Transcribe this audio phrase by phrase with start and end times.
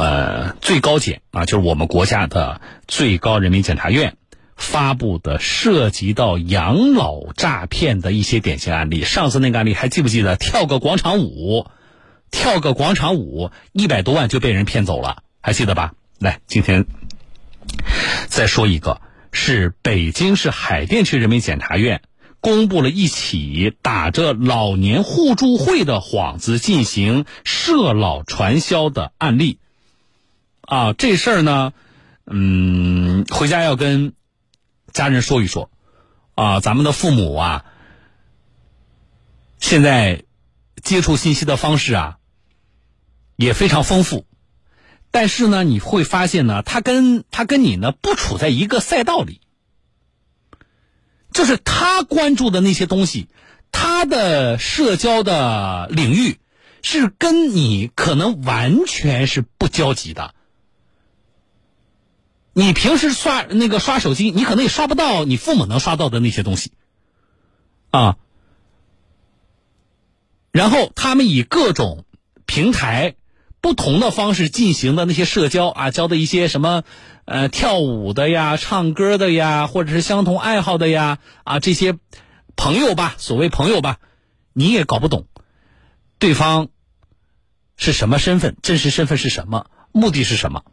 [0.00, 4.16] 呃最高检啊，就是我们国家的最高人民检察院
[4.56, 9.04] 发布的涉及到养老诈骗的一些典型案例。
[9.04, 10.36] 上次那个案例还记不记得？
[10.36, 11.66] 跳个广场舞，
[12.30, 15.92] 跳个广场舞，一百多万就被人骗走了，还记得吧？
[16.18, 16.86] 来，今天
[18.28, 22.00] 再说一个，是北京市海淀区人民检察院。
[22.42, 29.58] 公布了一起打着老年互助会的幌子进行涉老传销的案例，
[30.70, 31.72] 啊，这事儿呢，
[32.26, 34.12] 嗯，回家要跟
[34.92, 35.68] 家人说一说，
[36.36, 37.64] 啊，咱们的父母啊，
[39.58, 40.22] 现在
[40.80, 42.18] 接触信息的方式啊
[43.34, 44.26] 也非常丰富，
[45.10, 49.40] 但是呢，你会发现呢，他跟他跟你呢不处在一个赛道里。
[51.32, 53.28] 就是他关注的那些东西，
[53.72, 56.38] 他的社交的领域
[56.80, 60.32] 是跟你可能完全是不交集的。
[62.52, 66.72] 你平时刷那个刷手机，你可能也刷不到你父母能刷到的那些东西，
[67.90, 68.16] 啊。
[70.52, 72.04] 然后他们以各种
[72.46, 73.16] 平台。
[73.62, 76.82] 不同的方式进行的那些社交啊，交的一些什么，
[77.26, 81.98] 呃，跳舞的呀，唱歌的呀，或者是相同爱好的呀，啊，这些
[82.56, 83.98] 朋友吧，所谓朋友吧，
[84.54, 85.26] 你也搞不懂，
[86.18, 86.68] 对方
[87.76, 90.64] 是什么身份，真实身份是什么，目的是什么，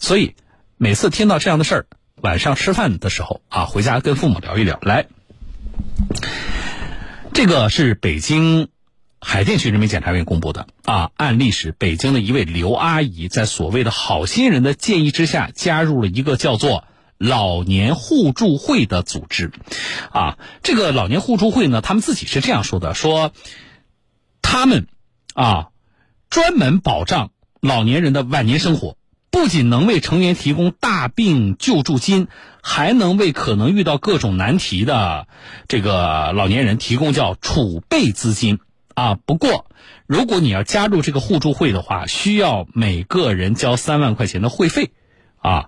[0.00, 0.34] 所以
[0.76, 1.86] 每次听到这样的事儿，
[2.20, 4.78] 晚上吃饭的时候啊，回家跟父母聊一聊。
[4.82, 5.06] 来，
[7.32, 8.68] 这个是北京。
[9.26, 16.84] 海淀区人民检察院公布的啊案例是北京的一位刘阿姨在所谓的好心人的建议之下加入了一个叫做
[17.16, 19.50] 老年互助会的组织，
[20.12, 23.32] 啊，这个老年互助会呢，他们自己是这样说的：说
[24.42, 24.88] 他们
[25.32, 25.68] 啊
[26.28, 27.30] 专门保障
[27.62, 28.98] 老年人的晚年生活，
[29.34, 32.28] 不仅能为成员提供大病救助金，
[32.62, 35.26] 还能为可能遇到各种难题的
[35.66, 38.60] 这个老年人提供叫储备资金。
[38.94, 39.66] 啊，不过，
[40.06, 44.92] 如果你要加入这个互助会的话，需要每个人交三万块钱的会费，
[45.38, 45.64] 啊，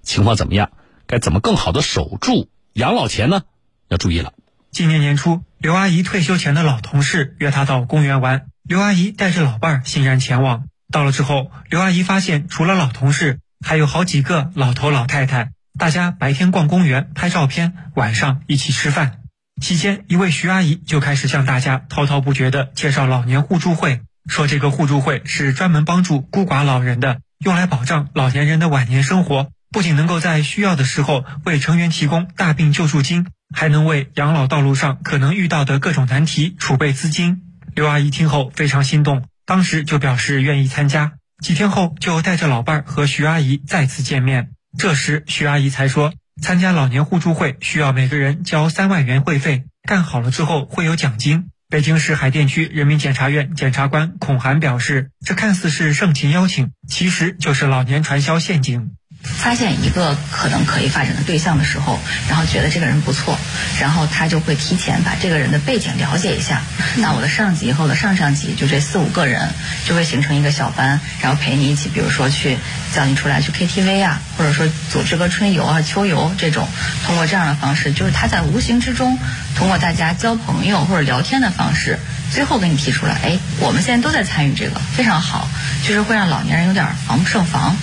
[0.00, 0.70] 情况怎么样？
[1.06, 3.42] 该怎么更好的守住养老钱呢？
[3.88, 4.32] 要注意了。
[4.70, 10.64] 今年年初，刘阿姨退休前的老同事约她到公园玩，刘阿姨带着老伴儿欣然前往。
[10.90, 19.18] 到了之后，刘阿姨发现除了老同事，还有好几个老头老太太，大家白天逛公园拍照片，晚上一起吃饭。
[19.60, 29.50] 期间，一位徐阿姨就开始向大家滔滔不绝地介绍老年互助会，说这个互助会是专门帮助孤寡老人的，用来保障老年人的晚年生活。
[29.70, 37.42] 不仅能够在需要的时候为成员提供大病救助金，还能为养老道路上可能遇到的各种难题储备资金。
[37.76, 41.14] 刘阿姨听后非常心动，当时就表示愿意参加。
[41.42, 44.50] 几天后，就带着老伴儿和徐阿姨再次见面。
[44.78, 46.14] 这时，徐阿姨才说。
[46.40, 51.48] 参加老年互助会需要每个人交三万元会费，干好了之后会有奖金。
[51.68, 58.92] 北京市海淀区人民检察院检察官孔涵表示，这看似是盛情邀请，其实就是老年传销陷阱。
[59.22, 61.98] 发现一个可能可以发展的对象的时候，
[62.28, 63.38] 然后觉得这个人不错，
[63.80, 66.62] 然后他就会提前把这个人的背景了解一下。
[66.96, 69.48] 那我的上级和我的上上级，就这四五个人，
[69.86, 72.58] 就会形成一个小班，然后陪你一起，比如说去
[72.94, 76.66] 叫你出来去 KTV 啊，或者说组织个春游啊、秋游这种。
[77.06, 79.18] 通过这样的方式，就是他在无形之中，
[79.56, 81.98] 通过大家交朋友或者聊天的方式，
[82.32, 85.48] 最后给你提出来，哎，我们现在都在参与这个，非常好，
[85.86, 87.76] 就是会让老年人有点防不胜防。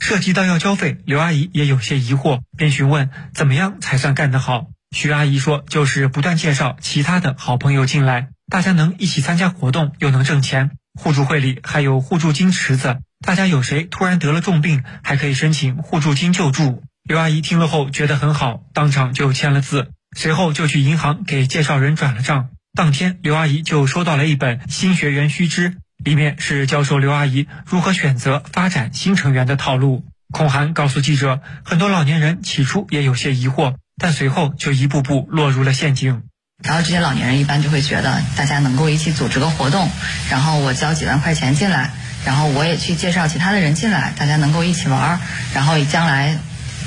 [0.00, 4.66] 涉及到要交费，刘阿姨也有些疑惑，便询问怎么样才算干得好。
[4.90, 10.70] 徐阿姨说，就是不断介绍其他的好朋友进来，大家能一起参加活动，又能挣钱。
[10.98, 16.82] 互助会里还有互助金池子，大家有谁突然得了重病，还可以申请互助金救助。
[17.04, 22.48] 刘阿姨听了后觉得很好，当场就签了字，随后就去银行给介绍人转了账。
[22.72, 25.70] 当天，刘阿姨就收到了一本《新学员须知》。
[26.04, 30.04] 里面是教授刘阿姨如何选择发展新成员的套路。
[30.30, 36.22] 孔涵告诉记者，很多老年人起初也有些疑惑，但随后就一步步落入了陷阱。
[36.62, 39.88] 然后这些老年人一般就会觉得，大家能够一起组织个活动，
[40.30, 41.90] 然后我交几万块钱进来，
[42.24, 45.20] 然后我也去介绍其他的人进来，大家能够一起玩儿，
[45.54, 46.36] 然后将来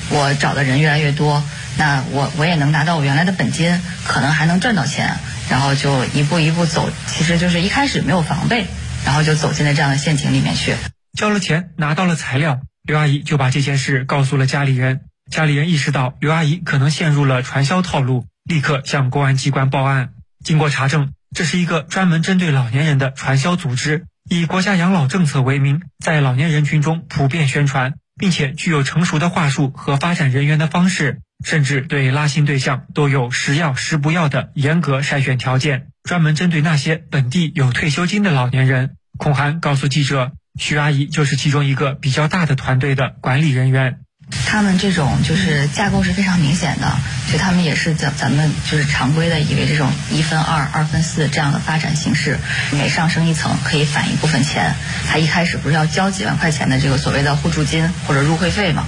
[0.09, 1.43] 我找的人越来越多，
[1.77, 5.15] 那我我也能拿到我原来的本金，可能还能赚到钱，
[5.49, 8.67] 然后就一步一步走，其实就是一开始没有防备。
[9.05, 10.75] 然后就走进了这样的陷阱里面去，
[11.17, 15.01] 交了钱拿到了材料，刘阿姨就把这件事告诉了家里人。
[15.29, 20.09] 家里人意识到刘阿姨可能陷入了传销套路，立刻向公安机关报案。
[20.43, 38.97] 经过查证，这是一个专门针对老年人的传销组织，以国家养老政策为名，在老年人群中普遍宣传，并且具有成熟的话术和发展人员的方式，甚至对拉新对象都有时要时不要的严格筛选条件，专门针对那些本地有退休金的老年人。
[39.17, 43.99] 孔涵告诉记者，徐阿姨就是其中一个比较大的团队的管理人员。
[44.45, 46.91] 他们这种就是架构是非常明显的，
[47.31, 52.37] 就他们也是咱咱们就是常规的以为这种一分二、二分四这样的发展形式，
[52.71, 54.73] 每上升一层可以返一部分钱。
[55.09, 58.83] 他一开始不是要交几万块钱的这个所谓的互助金或者入会费嘛，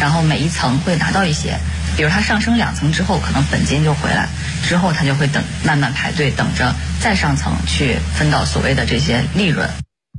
[0.00, 1.58] 然后每一层会拿到一些，
[1.96, 4.28] 比如他上升两层之后，可能本金就回来，
[4.62, 9.68] 之后他就会等慢慢排队等着再上层去分到所谓的这些利润。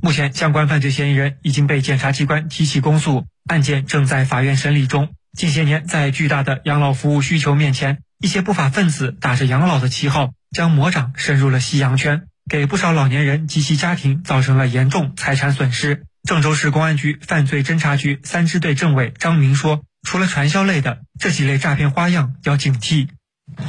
[0.02, 3.26] 目前，相关犯罪嫌疑人已经被检察机关提起公诉。
[3.50, 5.10] 案件正在法院审理中。
[5.36, 16.04] 近些年，在巨大的养老服务需求面前，一些不法分子打着养老的旗号，将魔掌伸入了夕阳圈，给不少老年人及其家庭造成了严重财产损失。
[16.26, 23.08] 郑州市公安局犯罪侦查局三支队政委张明说：“除了传销类的，这几类诈骗花样要警惕，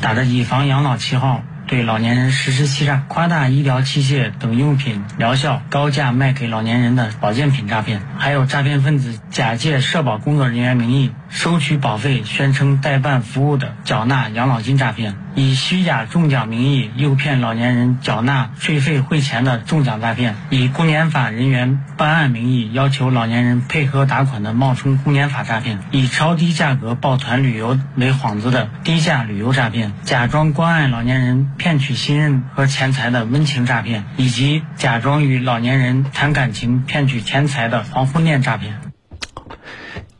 [0.01, 15.15] 打着以房养老旗号。”对老年人实施欺诈、夸大医疗器械等用品疗效，高价卖给老年人的保健品诈骗，还有诈骗分子假借社保工作人员名义收取保费，宣称代办服务的缴纳养老金诈骗。
[15.33, 38.81] 以虚假中奖名义诱骗老年人缴纳税费汇钱的中奖诈骗，以公检法人员办案名义要求老年人配合打款的冒充公检法诈骗，以超低价格抱团旅游为幌子的低价旅游诈骗，假装关爱老年人骗取信任和钱财的温情诈骗，以及假装与老年人谈感情骗取钱财的黄昏恋诈骗。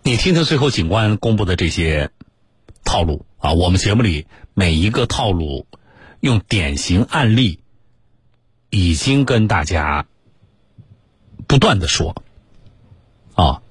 [0.03, 2.09] 你听听最后警官公布的这些
[2.85, 4.27] 套路啊，我们节目里。
[4.53, 5.65] 每一个套路，
[6.19, 7.61] 用典型案例，
[8.69, 10.05] 已经跟大家
[11.47, 12.21] 不断的说，
[13.33, 13.61] 啊，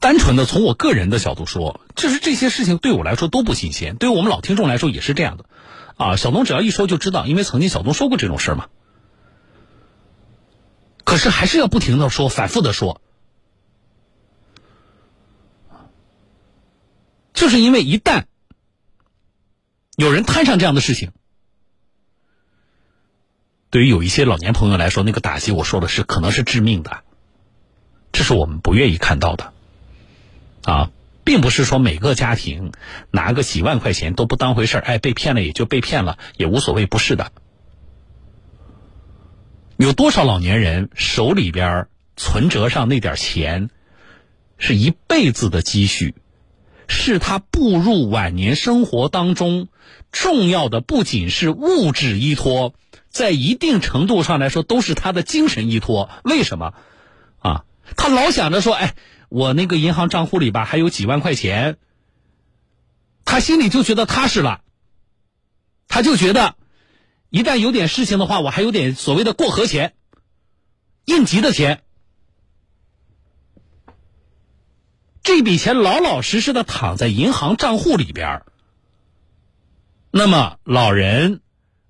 [0.00, 5.44] 单纯的从我个人的角度说，就是这些事情对我来说都不新鲜，对于我们老听众来说也是这样的，
[5.98, 8.68] 啊，小东只要一说就知道，因为曾经小东说过这种事嘛，
[11.04, 13.02] 可是还是要不停的说，反复的说。
[17.40, 18.24] 就是因为一旦
[19.96, 21.12] 有人摊上这样的事情，
[23.70, 27.02] 对于有一些老年朋友来说，那个打击我说的是可能是致命的，
[28.12, 29.54] 这是我们不愿意看到的。
[30.64, 30.90] 啊，
[31.24, 32.72] 并不是说每个家庭
[33.10, 37.32] 拿个几万块钱都不当回事儿，哎，被骗了也就被骗了，也无所谓，不是的。
[39.78, 41.88] 有多少老年人手里边
[42.18, 43.70] 存折上那点钱，
[44.58, 46.14] 是一辈子的积蓄？
[46.92, 49.68] 是他步入晚年生活当中
[50.10, 52.74] 重要的，不仅是物质依托，
[53.08, 56.10] 在一定程度上来说，都是他的精神依托。
[56.24, 56.74] 为什么？
[57.38, 57.64] 啊，
[57.96, 58.96] 他老想着说，哎，
[59.28, 61.78] 我那个银行账户里吧还有几万块钱，
[63.24, 64.62] 他心里就觉得踏实了。
[65.86, 66.56] 他就觉得，
[67.30, 69.94] 一旦有点事情的话，我还有点所谓的过河钱、
[71.04, 71.82] 应急的钱。
[75.32, 78.42] 这笔钱老老实实的躺在银行账户里边
[80.10, 81.40] 那么老人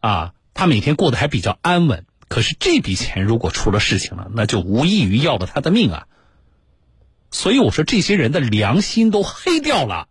[0.01, 2.05] 啊，他每天过得还比较安稳。
[2.29, 6.07] 可是这笔钱如果出了事情了，那就无异于要了他的命啊！
[7.31, 10.09] 所以我说，这些人的良心都黑掉了。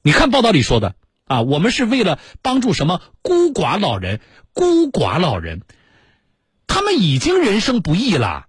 [0.00, 4.20] 你看报道里说的啊，我们是为了帮助什么孤寡老人？
[4.52, 5.62] 孤寡老人，
[6.68, 8.46] 他们已经人生不易了。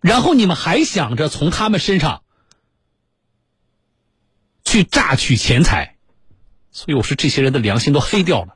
[0.00, 2.22] 然后你们还想着从他们身上
[4.64, 5.96] 去榨取钱财，
[6.70, 8.54] 所以我说这些人的良心都黑掉了。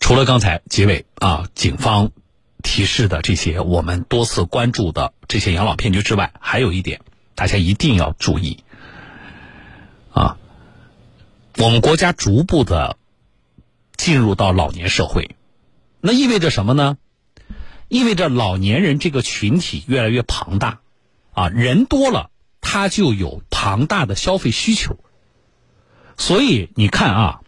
[0.00, 2.10] 除了刚才结尾啊，警方
[2.62, 7.00] 提示的这些我们多次关注的这些养老骗局之外，还有一点
[7.34, 8.64] 大家一定要注意
[10.12, 10.36] 啊，
[11.58, 12.96] 我们国家逐步的
[13.96, 15.35] 进入到老年社会。
[16.06, 16.96] 那意味着什么呢？
[17.88, 20.80] 意味着老年人这个群体越来越庞大，
[21.32, 24.98] 啊，人多了，他就有庞大的消费需求。
[26.16, 27.40] 所以你看啊，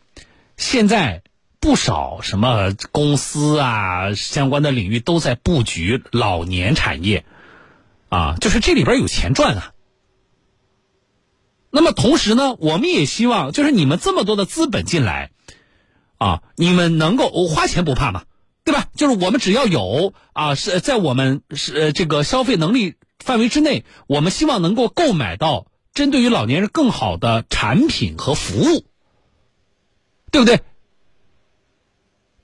[0.56, 1.22] 现在
[1.60, 7.24] 不少什么公司啊，相关的领域都在布局老年产业，
[8.08, 9.72] 啊，就是这里边有钱赚啊。
[11.70, 15.30] 那么同时呢，我们也希望，就是你们这么多的资本进来，
[16.16, 18.24] 啊，你们能够花钱不怕嘛？
[18.68, 18.88] 对吧？
[18.94, 28.84] 就是我们只要有啊，是在我们是这个消费能力范围之内，我们希望能够购买到针对于老年人更好的产品和服务，
[30.30, 30.60] 对不对？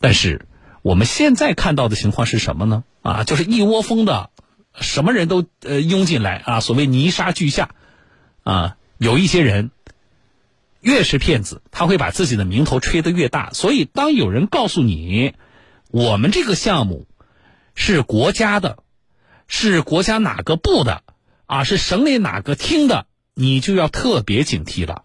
[0.00, 0.46] 但是
[0.80, 2.84] 我们现在看到的情况是什么呢？
[3.02, 4.30] 啊，就是一窝蜂的，
[4.80, 7.74] 什么人都呃拥进来啊，所谓泥沙俱下，
[8.44, 9.72] 啊，有一些人
[10.80, 13.50] 越是骗子，他会把自己的名头吹得越大。
[13.52, 15.34] 所以，当有人告诉你
[15.94, 17.06] 我们这个项目
[17.76, 18.78] 是国家的，
[19.46, 21.04] 是国家哪个部的，
[21.46, 25.04] 啊，是省里哪个厅的，你就要特别警惕了。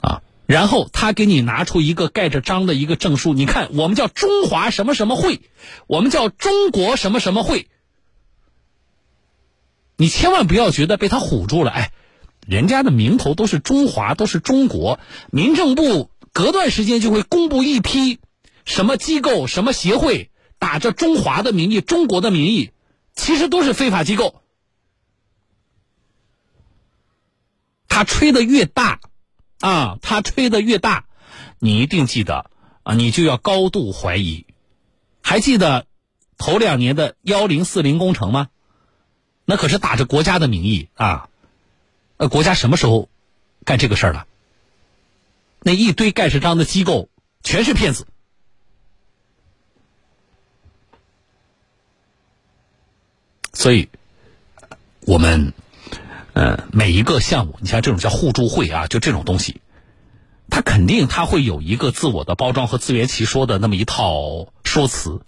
[0.00, 5.42] 啊然后他给你拿出一个盖着章的一个证书，你看，我们叫中华什么什么会，
[5.86, 7.68] 我们叫中国什么什么会。
[9.98, 11.92] 你千万不要觉得被他唬住了，哎，
[12.46, 14.98] 人家的名头都是中华，都是中国。
[15.30, 18.20] 民政部隔段时间就会公布一批
[18.68, 22.70] 什么机构、什么协会，打着中华的名义、中国的名义，
[23.14, 24.42] 其实都是非法机构。
[27.88, 29.00] 他吹的越大。
[29.60, 31.06] 啊，他吹的越大，
[31.58, 32.48] 你一定记得
[32.84, 34.46] 啊，你就要高度怀疑。
[35.20, 35.86] 还记得
[36.36, 38.50] 头两年的幺零四零工程吗？
[39.44, 41.28] 那可是打着国家的名义啊，
[42.18, 43.08] 呃，国家什么时候
[43.64, 44.28] 干这个事儿了？
[45.58, 47.08] 那一堆盖世章的机构
[47.42, 48.06] 全是骗子，
[53.58, 53.88] 所以
[55.00, 55.52] 我们。
[56.34, 59.60] 呃，每一个项目，你像这种叫互助会啊，就这种东西，
[60.48, 65.20] 它肯定它会有一个自我的包装和自圆其说的那么一套说辞，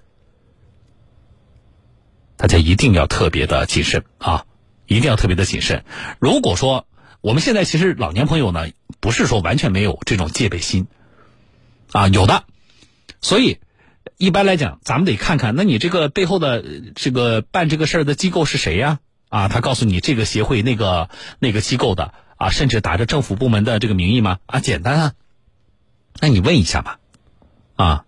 [2.37, 4.47] 大家一定要特别的谨慎啊，
[4.87, 5.85] 一定要特别的谨慎。
[6.21, 6.87] 如果说
[7.23, 8.69] 我们现在其实老年朋友呢，
[9.01, 10.87] 不是说完全没有这种戒备心
[11.91, 12.45] 啊，有的，
[13.21, 13.59] 所以
[14.17, 16.63] 一般来讲，咱们得看看，那你这个背后的
[16.95, 18.99] 这个办这个事儿的机构是谁呀？
[19.29, 24.39] 啊，他告诉你这个协会、那个那个机构的啊，甚至打着政府部门的这个名义吗？
[24.47, 25.13] 啊，简单啊，
[26.21, 26.99] 那你问一下吧，
[27.77, 28.05] 啊，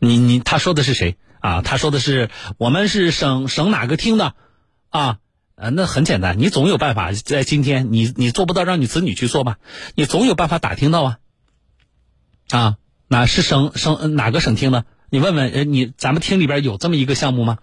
[0.00, 1.62] 你你他说的是谁啊？
[1.62, 4.34] 他说的是我们是省省哪个厅的，
[4.90, 5.18] 啊，
[5.54, 9.58] 呃，那很简单，你总有办法在今天，你你做不到，让你子女去做吧，
[9.94, 11.18] 你总有办法打听到啊，
[12.50, 14.84] 啊，哪是省省哪个省厅的？
[15.10, 17.58] 你问问，呃，你咱们厅里边有这么一个项目吗？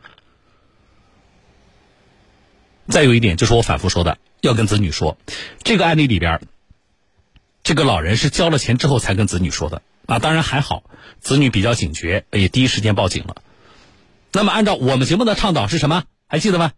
[2.88, 5.18] 再有一点就是我反复说的，要跟子女说，
[5.64, 6.42] 这个案例里边，
[7.64, 10.20] 这个老人是交了钱之后才跟子女说的啊。
[10.20, 10.84] 当然还好，
[11.20, 13.38] 子女比较警觉，也第一时间报警了。
[14.34, 16.04] 那么按照我们节目的倡导是什么？
[16.28, 16.72] 还记得吗？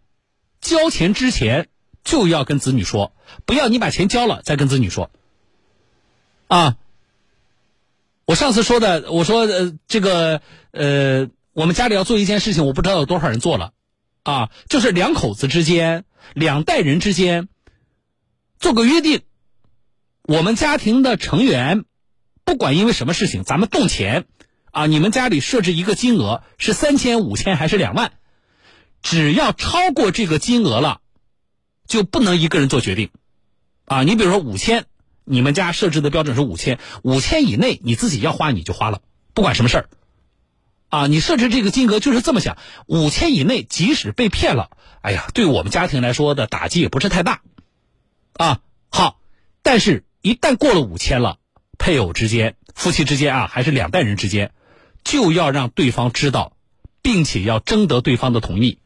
[0.60, 1.68] 交钱之前
[2.04, 3.12] 就要跟子女说，
[3.44, 5.10] 不要你把钱交了再跟子女说。
[6.48, 6.76] 啊，
[8.26, 10.40] 我上次说的，我说呃这个
[10.72, 13.72] 呃我们家里要做一件事情，我不知道有多少人做了。
[14.22, 17.48] 啊，就是两口子之间、两代人之间
[18.58, 19.20] 做个约定，
[20.22, 21.84] 我们家庭的成员，
[22.42, 24.24] 不管因为什么事情，咱们动钱，
[24.70, 28.12] 啊，你们家里设置一个金额是三千、五千还是两万，
[29.02, 31.02] 只要超过这个金额了，
[31.86, 33.10] 就不能一个人做决定，
[33.84, 34.86] 啊，你比如说五千，
[35.24, 39.00] 你们家设置的标准是五千，五千以内你自己要花你就花了，
[39.32, 39.88] 不管什么事儿。
[40.90, 47.42] 啊，你设置这个金额就是这么想，五千以内，即使被骗了，哎呀，对我们家庭来说的打击也不是太大，
[48.34, 49.18] 啊，好，
[49.62, 51.38] 但是一旦过了五千了，
[51.78, 54.52] 配偶之间、夫妻之间啊，还是两代人之间，
[55.02, 56.56] 就要让对方知道，
[57.02, 58.78] 并且要征得对方的同意，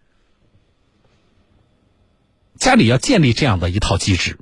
[2.56, 4.38] 家里要建立这样的一套机制，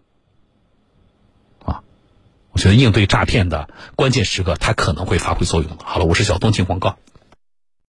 [2.57, 6.97] 我觉得应对诈骗的关键时刻，它可能会发挥作用好了，我是小东，进广告。